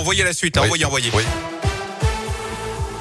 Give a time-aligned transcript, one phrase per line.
[0.00, 0.84] envoyez la suite, hein, Oui.
[0.84, 1.10] envoyez, envoyez.
[1.14, 1.69] Oui.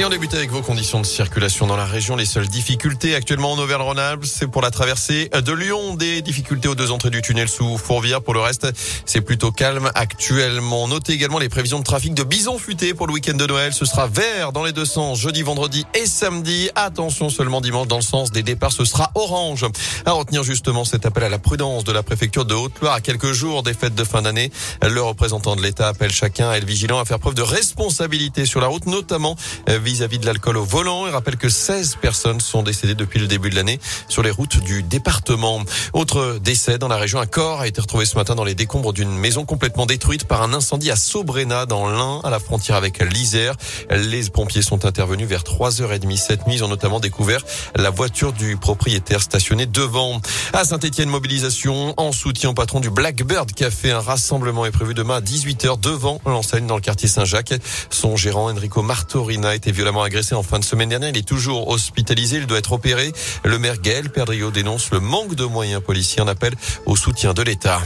[0.01, 2.15] Et on débute avec vos conditions de circulation dans la région.
[2.15, 5.95] Les seules difficultés actuellement en Auvergne-Rhône-Alpes, c'est pour la traversée de Lyon.
[5.95, 8.21] Des difficultés aux deux entrées du tunnel sous Fourvière.
[8.21, 8.65] Pour le reste,
[9.05, 10.87] c'est plutôt calme actuellement.
[10.87, 13.73] Notez également les prévisions de trafic de bison futé pour le week-end de Noël.
[13.73, 16.69] Ce sera vert dans les deux sens, jeudi, vendredi et samedi.
[16.75, 19.65] Attention seulement dimanche dans le sens des départs, ce sera orange.
[20.05, 23.33] À retenir justement cet appel à la prudence de la préfecture de Haute-Loire à quelques
[23.33, 24.49] jours des fêtes de fin d'année.
[24.81, 28.61] Le représentant de l'État appelle chacun à être vigilant, à faire preuve de responsabilité sur
[28.61, 29.35] la route, notamment
[29.67, 31.07] euh, vis-à-vis de l'alcool au volant.
[31.07, 34.63] Il rappelle que 16 personnes sont décédées depuis le début de l'année sur les routes
[34.63, 35.63] du département.
[35.93, 38.93] Autre décès dans la région, un corps a été retrouvé ce matin dans les décombres
[38.93, 42.99] d'une maison complètement détruite par un incendie à Sobrena dans l'Ain, à la frontière avec
[42.99, 43.55] l'Isère.
[43.89, 46.55] Les pompiers sont intervenus vers 3h30 cette nuit.
[46.55, 47.41] Ils ont notamment découvert
[47.75, 50.21] la voiture du propriétaire stationnée devant.
[50.53, 53.91] À Saint-Etienne, mobilisation en soutien au patron du Blackbird Café.
[53.91, 57.55] Un rassemblement est prévu demain à 18h devant l'enseigne dans le quartier Saint-Jacques.
[57.89, 61.09] Son gérant Enrico Martorina a été agressé en fin de semaine dernière.
[61.09, 62.37] Il est toujours hospitalisé.
[62.37, 63.11] Il doit être opéré.
[63.43, 66.53] Le maire Gaël Perdriau dénonce le manque de moyens policiers en appel
[66.85, 67.81] au soutien de l'État.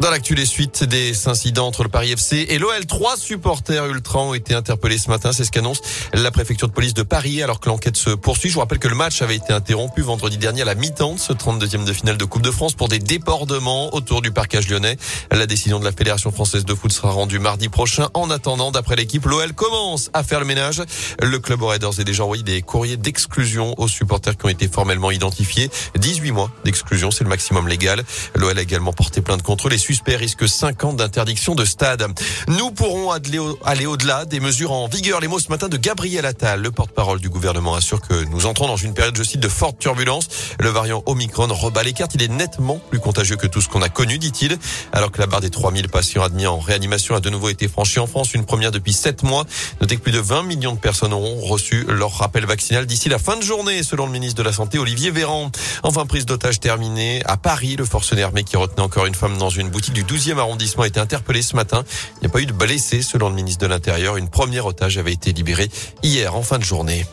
[0.00, 4.20] Dans l'actu, les suites des incidents entre le Paris FC et l'OL, trois supporters ultra
[4.20, 5.32] ont été interpellés ce matin.
[5.32, 5.80] C'est ce qu'annonce
[6.12, 8.50] la préfecture de police de Paris alors que l'enquête se poursuit.
[8.50, 11.18] Je vous rappelle que le match avait été interrompu vendredi dernier à la mi-temps de
[11.20, 14.96] ce 32e de finale de Coupe de France pour des débordements autour du parcage lyonnais.
[15.30, 18.08] La décision de la Fédération française de foot sera rendue mardi prochain.
[18.14, 20.82] En attendant, d'après l'équipe, l'OL commence à faire le ménage.
[21.22, 24.66] Le club aurait d'ores et déjà envoyé des courriers d'exclusion aux supporters qui ont été
[24.66, 25.70] formellement identifiés.
[25.96, 28.02] 18 mois d'exclusion, c'est le maximum légal.
[28.34, 32.06] L'OL a également porté plainte contre les suspects risquent 5 ans d'interdiction de stade.
[32.48, 35.20] Nous pourrons aller au- aller au-delà des mesures en vigueur.
[35.20, 38.66] Les mots ce matin de Gabriel Attal, le porte-parole du gouvernement, assure que nous entrons
[38.66, 40.28] dans une période, je cite, de forte turbulence.
[40.58, 42.12] Le variant Omicron rebat les cartes.
[42.14, 44.58] Il est nettement plus contagieux que tout ce qu'on a connu, dit-il.
[44.92, 47.98] Alors que la barre des 3000 patients admis en réanimation a de nouveau été franchie
[48.00, 49.44] en France, une première depuis 7 mois.
[49.80, 53.18] Notez que plus de 20 millions de personnes auront reçu leur rappel vaccinal d'ici la
[53.18, 55.50] fin de journée, selon le ministre de la Santé, Olivier Véran.
[55.82, 57.22] Enfin, prise d'otage terminée.
[57.26, 60.38] À Paris, le forcené armé qui retenait encore une femme dans une boutique du 12e
[60.38, 61.84] arrondissement a été interpellé ce matin.
[62.18, 64.16] Il n'y a pas eu de blessés, selon le ministre de l'Intérieur.
[64.16, 65.68] Une première otage avait été libérée
[66.04, 67.04] hier en fin de journée.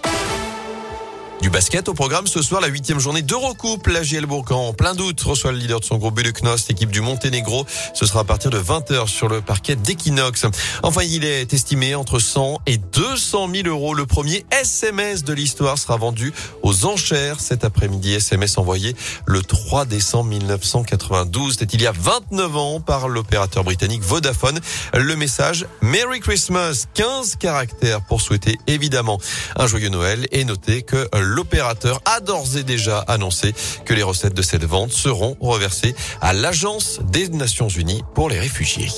[1.41, 3.88] Du basket au programme ce soir, la huitième journée d'Eurocoupe.
[3.88, 7.02] La GL Bourg en plein doute reçoit le leader de son groupe Beluknost, équipe du
[7.02, 7.66] Monténégro.
[7.96, 10.46] Ce sera à partir de 20h sur le parquet d'Equinox.
[10.84, 13.96] Enfin, il est estimé entre 100 et 200 000 euros.
[13.96, 16.31] Le premier SMS de l'histoire sera vendu
[16.62, 18.13] aux enchères cet après-midi.
[18.13, 21.58] SMS envoyé le 3 décembre 1992.
[21.58, 24.59] C'était il y a 29 ans par l'opérateur britannique Vodafone.
[24.94, 29.19] Le message Merry Christmas, 15 caractères pour souhaiter évidemment
[29.56, 33.53] un joyeux Noël et noter que l'opérateur a d'ores et déjà annoncé
[33.86, 38.40] que les recettes de cette vente seront reversées à l'Agence des Nations Unies pour les
[38.40, 38.90] réfugiés.